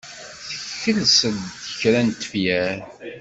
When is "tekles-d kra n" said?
0.69-2.09